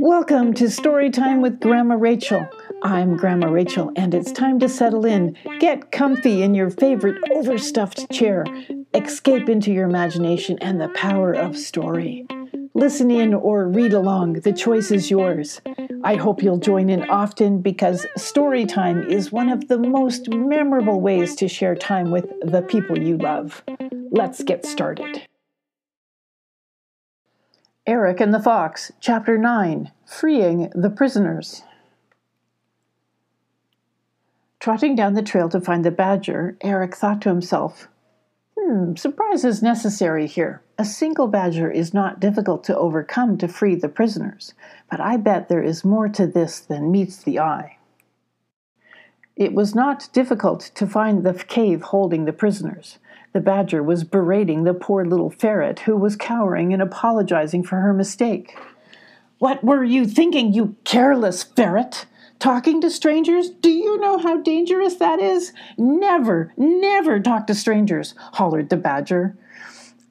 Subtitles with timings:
[0.00, 2.46] Welcome to Storytime with Grandma Rachel.
[2.84, 5.36] I'm Grandma Rachel, and it's time to settle in.
[5.58, 8.44] Get comfy in your favorite overstuffed chair.
[8.94, 12.24] Escape into your imagination and the power of story.
[12.74, 15.60] Listen in or read along, the choice is yours.
[16.04, 21.00] I hope you'll join in often because story time is one of the most memorable
[21.00, 23.64] ways to share time with the people you love.
[24.12, 25.27] Let's get started.
[27.88, 31.62] Eric and the Fox, Chapter 9 Freeing the Prisoners.
[34.60, 37.88] Trotting down the trail to find the badger, Eric thought to himself,
[38.58, 40.60] Hmm, surprise is necessary here.
[40.76, 44.52] A single badger is not difficult to overcome to free the prisoners,
[44.90, 47.77] but I bet there is more to this than meets the eye.
[49.38, 52.98] It was not difficult to find the cave holding the prisoners.
[53.32, 57.94] The badger was berating the poor little ferret, who was cowering and apologizing for her
[57.94, 58.58] mistake.
[59.38, 62.06] What were you thinking, you careless ferret?
[62.40, 63.48] Talking to strangers?
[63.48, 65.52] Do you know how dangerous that is?
[65.76, 69.36] Never, never talk to strangers, hollered the badger.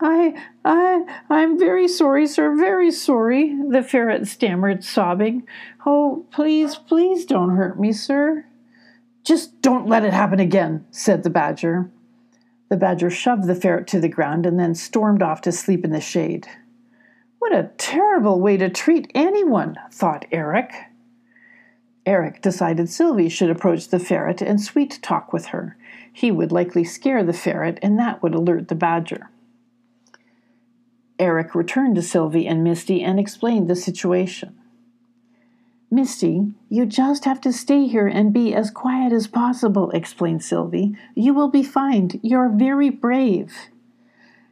[0.00, 5.46] I, I, I'm very sorry, sir, very sorry, the ferret stammered, sobbing.
[5.86, 8.46] Oh, please, please don't hurt me, sir.
[9.24, 11.90] Just don't let it happen again, said the badger.
[12.68, 15.90] The badger shoved the ferret to the ground and then stormed off to sleep in
[15.90, 16.48] the shade.
[17.38, 20.72] What a terrible way to treat anyone, thought Eric.
[22.04, 25.76] Eric decided Sylvie should approach the ferret and sweet talk with her.
[26.12, 29.30] He would likely scare the ferret, and that would alert the badger.
[31.18, 34.58] Eric returned to Sylvie and Misty and explained the situation.
[35.92, 40.96] Misty, you just have to stay here and be as quiet as possible, explained Sylvie.
[41.14, 42.18] You will be fine.
[42.22, 43.54] You're very brave.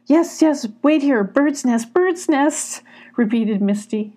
[0.05, 1.23] Yes, yes, wait here.
[1.23, 2.83] Bird's nest, bird's nest,
[3.17, 4.13] repeated Misty.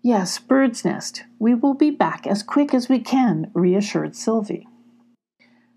[0.00, 1.24] Yes, bird's nest.
[1.38, 4.66] We will be back as quick as we can, reassured Sylvie.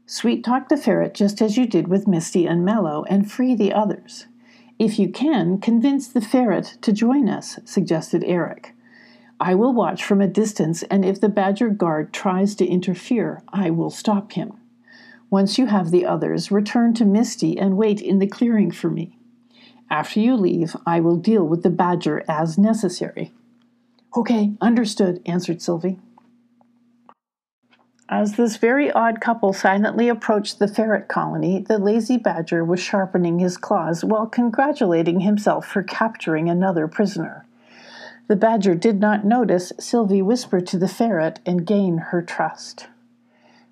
[0.06, 3.74] Sweet talk the ferret just as you did with Misty and Mello and free the
[3.74, 4.28] others.
[4.80, 8.75] If you can, convince the ferret to join us, suggested Eric.
[9.40, 13.70] I will watch from a distance, and if the badger guard tries to interfere, I
[13.70, 14.54] will stop him.
[15.30, 19.18] Once you have the others, return to Misty and wait in the clearing for me.
[19.90, 23.34] After you leave, I will deal with the badger as necessary.
[24.16, 26.00] Okay, understood, answered Sylvie.
[28.08, 33.40] As this very odd couple silently approached the ferret colony, the lazy badger was sharpening
[33.40, 37.46] his claws while congratulating himself for capturing another prisoner.
[38.28, 42.88] The badger did not notice Sylvie whisper to the ferret and gain her trust.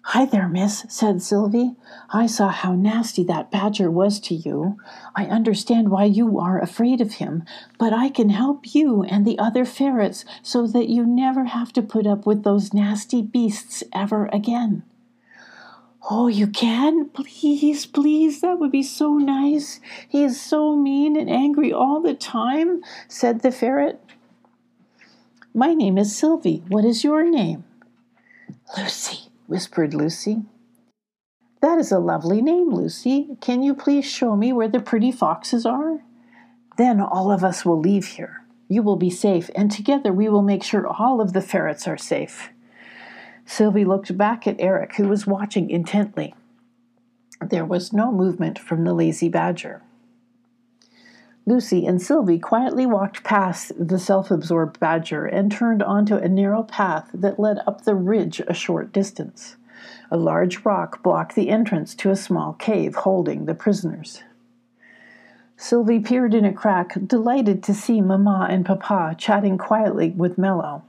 [0.08, 1.76] Hi there, miss, said Sylvie.
[2.10, 4.78] I saw how nasty that badger was to you.
[5.16, 7.46] I understand why you are afraid of him,
[7.80, 11.82] but I can help you and the other ferrets so that you never have to
[11.82, 14.84] put up with those nasty beasts ever again.
[16.12, 17.10] Oh, you can?
[17.10, 19.80] Please, please, that would be so nice.
[20.08, 24.04] He is so mean and angry all the time, said the ferret.
[25.56, 26.64] My name is Sylvie.
[26.68, 27.64] What is your name?
[28.76, 30.42] Lucy whispered Lucy.
[31.62, 33.38] That is a lovely name, Lucy.
[33.40, 36.02] Can you please show me where the pretty foxes are?
[36.78, 38.42] Then all of us will leave here.
[38.68, 41.98] You will be safe, and together we will make sure all of the ferrets are
[41.98, 42.50] safe.
[43.46, 46.34] Sylvie looked back at Eric, who was watching intently.
[47.48, 49.84] There was no movement from the lazy badger.
[51.46, 56.64] Lucy and Sylvie quietly walked past the self absorbed badger and turned onto a narrow
[56.64, 59.58] path that led up the ridge a short distance.
[60.10, 64.24] A large rock blocked the entrance to a small cave holding the prisoners.
[65.58, 70.84] Sylvie peered in a crack, delighted to see Mamma and Papa chatting quietly with Mello.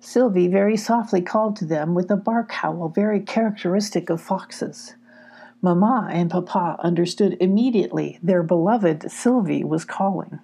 [0.00, 4.94] Sylvie very softly called to them with a bark howl very characteristic of foxes.
[5.62, 10.38] Mamma and Papa understood immediately their beloved Sylvie was calling.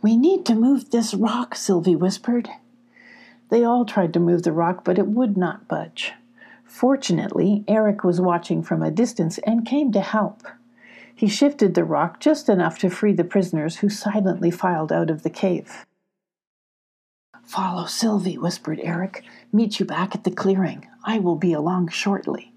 [0.00, 2.48] We need to move this rock, Sylvie whispered.
[3.50, 6.12] They all tried to move the rock, but it would not budge.
[6.64, 10.42] Fortunately, Eric was watching from a distance and came to help.
[11.14, 15.22] He shifted the rock just enough to free the prisoners who silently filed out of
[15.22, 15.86] the cave.
[17.42, 19.24] Follow Sylvie, whispered Eric.
[19.52, 20.86] Meet you back at the clearing.
[21.04, 22.52] I will be along shortly.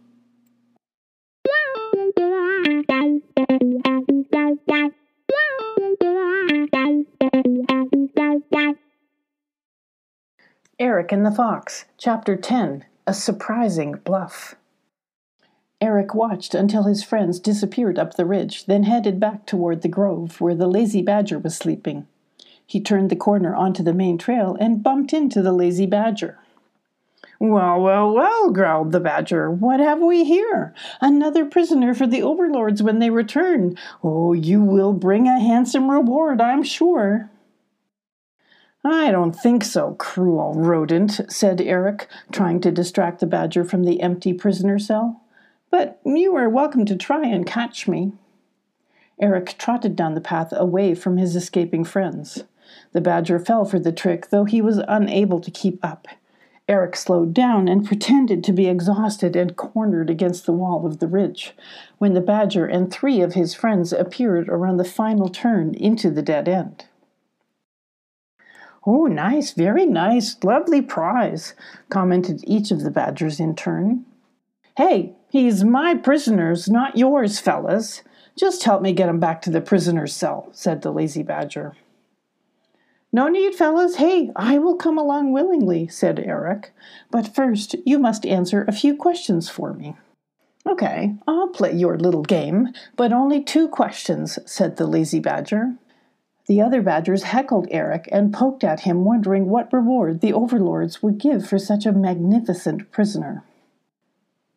[10.89, 14.55] Eric and the Fox, Chapter 10 A Surprising Bluff.
[15.79, 20.41] Eric watched until his friends disappeared up the ridge, then headed back toward the grove
[20.41, 22.07] where the lazy badger was sleeping.
[22.65, 26.39] He turned the corner onto the main trail and bumped into the lazy badger.
[27.37, 29.51] Well, well, well, growled the badger.
[29.51, 30.73] What have we here?
[31.01, 33.77] Another prisoner for the overlords when they return.
[34.03, 37.29] Oh, you will bring a handsome reward, I'm sure.
[38.83, 44.01] I don't think so, cruel rodent, said Eric, trying to distract the badger from the
[44.01, 45.21] empty prisoner cell.
[45.69, 48.13] But you are welcome to try and catch me.
[49.19, 52.45] Eric trotted down the path away from his escaping friends.
[52.93, 56.07] The badger fell for the trick, though he was unable to keep up.
[56.69, 61.07] Eric slowed down and pretended to be exhausted and cornered against the wall of the
[61.07, 61.53] ridge
[61.97, 66.21] when the badger and three of his friends appeared around the final turn into the
[66.21, 66.85] dead end.
[68.91, 71.53] Oh, nice, very nice, lovely prize,
[71.89, 74.03] commented each of the badgers in turn.
[74.77, 78.01] Hey, he's my prisoner's, not yours, fellas.
[78.35, 81.75] Just help me get him back to the prisoner's cell, said the lazy badger.
[83.13, 83.97] No need, fellows.
[83.97, 86.73] Hey, I will come along willingly, said Eric.
[87.11, 89.97] But first, you must answer a few questions for me.
[90.67, 95.75] Okay, I'll play your little game, but only two questions, said the lazy badger.
[96.49, 101.19] The other badgers heckled Eric and poked at him, wondering what reward the overlords would
[101.19, 103.43] give for such a magnificent prisoner.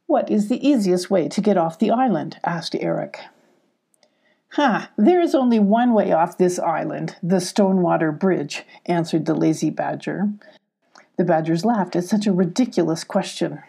[0.07, 2.39] What is the easiest way to get off the island?
[2.47, 3.21] asked Eric.
[4.53, 4.89] Ha!
[4.97, 10.31] There is only one way off this island, the Stonewater Bridge, answered the lazy badger.
[11.19, 13.63] The badgers laughed at such a ridiculous question.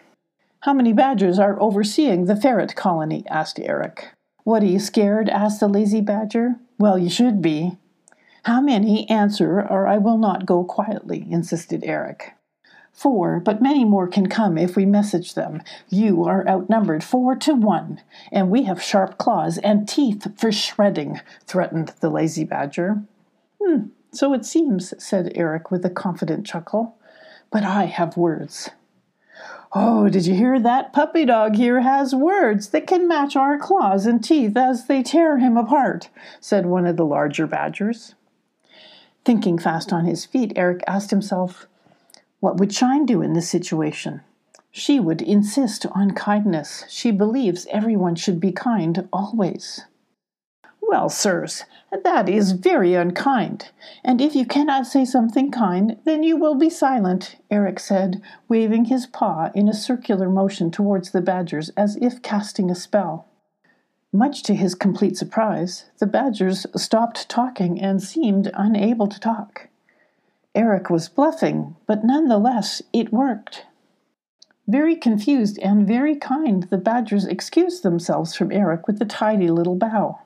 [0.60, 3.22] How many badgers are overseeing the ferret colony?
[3.28, 4.12] asked Eric.
[4.44, 5.28] What are you scared?
[5.28, 6.54] asked the lazy badger.
[6.78, 7.76] Well, you should be.
[8.44, 9.08] How many?
[9.08, 12.34] Answer, or I will not go quietly, insisted Eric.
[12.92, 15.62] Four, but many more can come if we message them.
[15.88, 21.22] You are outnumbered four to one, and we have sharp claws and teeth for shredding,
[21.46, 23.02] threatened the lazy badger.
[23.62, 26.98] Hmm, so it seems, said Eric with a confident chuckle.
[27.50, 28.68] But I have words.
[29.72, 30.92] Oh, did you hear that?
[30.92, 35.38] Puppy dog here has words that can match our claws and teeth as they tear
[35.38, 38.14] him apart, said one of the larger badgers.
[39.24, 41.66] Thinking fast on his feet, Eric asked himself,
[42.40, 44.20] what would Shine do in this situation?
[44.70, 46.84] She would insist on kindness.
[46.88, 49.84] She believes everyone should be kind always.
[50.82, 51.64] Well, sirs,
[52.02, 53.70] that is very unkind.
[54.04, 58.86] And if you cannot say something kind, then you will be silent, Eric said, waving
[58.86, 63.26] his paw in a circular motion towards the badgers as if casting a spell.
[64.14, 69.66] Much to his complete surprise, the badgers stopped talking and seemed unable to talk.
[70.54, 73.66] Eric was bluffing, but nonetheless it worked.
[74.68, 79.74] Very confused and very kind, the Badgers excused themselves from Eric with a tidy little
[79.74, 80.20] bow.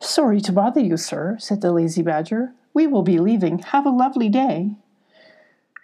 [0.00, 2.54] Sorry to bother you, sir, said the lazy Badger.
[2.72, 3.58] We will be leaving.
[3.58, 4.70] Have a lovely day.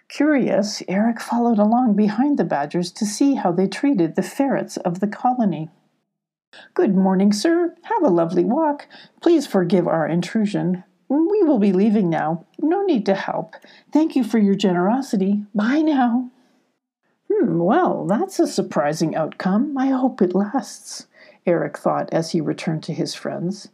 [0.09, 5.01] Curious, Eric followed along behind the Badgers to see how they treated the ferrets of
[5.01, 5.69] the colony.
[6.73, 7.75] Good morning, sir.
[7.83, 8.87] Have a lovely walk.
[9.21, 10.83] Please forgive our intrusion.
[11.07, 12.45] We will be leaving now.
[12.59, 13.55] No need to help.
[13.91, 15.43] Thank you for your generosity.
[15.53, 16.31] Bye now.
[17.31, 19.77] Hmm, well, that's a surprising outcome.
[19.77, 21.07] I hope it lasts,
[21.45, 23.69] Eric thought as he returned to his friends.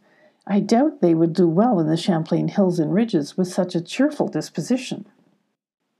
[0.46, 3.80] I doubt they would do well in the Champlain Hills and Ridges with such a
[3.80, 5.06] cheerful disposition.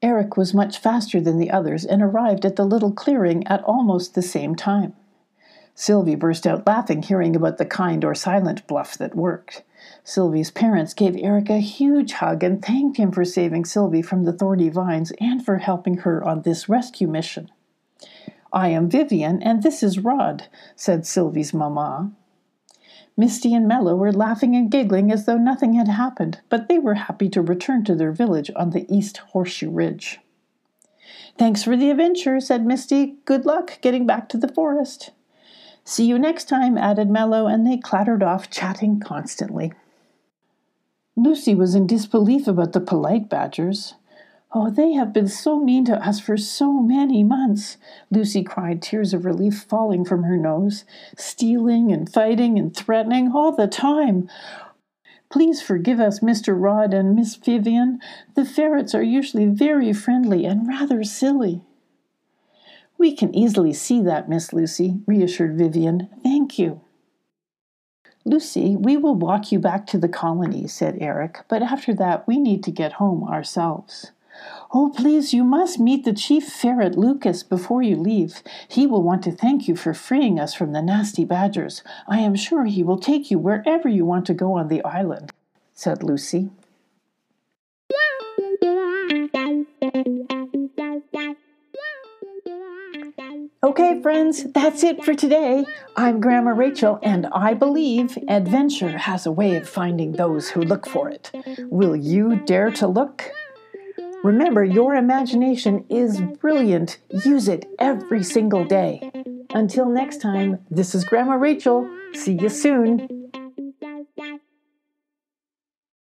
[0.02, 4.14] Eric was much faster than the others and arrived at the little clearing at almost
[4.14, 4.94] the same time.
[5.74, 9.62] Sylvie burst out laughing, hearing about the kind or silent bluff that worked.
[10.04, 14.32] Sylvie's parents gave Eric a huge hug and thanked him for saving Sylvie from the
[14.32, 17.50] thorny vines and for helping her on this rescue mission.
[18.52, 22.10] I am Vivian, and this is Rod, said Sylvie's mamma.
[23.16, 26.94] Misty and Mello were laughing and giggling as though nothing had happened, but they were
[26.94, 30.20] happy to return to their village on the East Horseshoe Ridge.
[31.38, 33.16] Thanks for the adventure, said Misty.
[33.24, 35.10] Good luck getting back to the forest.
[35.90, 39.73] See you next time, added Mello, and they clattered off, chatting constantly.
[41.16, 43.97] Lucy was in disbelief about the polite badgers.
[44.54, 47.76] Oh, they have been so mean to us for so many months,
[48.09, 50.85] Lucy cried, tears of relief falling from her nose.
[51.18, 54.30] Stealing and fighting and threatening all the time.
[55.28, 56.54] Please forgive us, Mr.
[56.56, 57.99] Rod and Miss Vivian.
[58.37, 61.62] The ferrets are usually very friendly and rather silly.
[63.00, 66.11] We can easily see that, Miss Lucy, reassured Vivian.
[66.23, 66.83] Thank you.
[68.26, 72.38] Lucy, we will walk you back to the colony, said Eric, but after that we
[72.38, 74.12] need to get home ourselves.
[74.75, 78.42] Oh, please, you must meet the chief ferret, Lucas, before you leave.
[78.69, 81.83] He will want to thank you for freeing us from the nasty badgers.
[82.07, 85.33] I am sure he will take you wherever you want to go on the island,
[85.73, 86.50] said Lucy.
[93.70, 95.64] Okay, friends, that's it for today.
[95.94, 100.88] I'm Grandma Rachel, and I believe adventure has a way of finding those who look
[100.88, 101.30] for it.
[101.70, 103.30] Will you dare to look?
[104.24, 106.98] Remember, your imagination is brilliant.
[107.24, 109.08] Use it every single day.
[109.50, 111.88] Until next time, this is Grandma Rachel.
[112.12, 113.29] See you soon.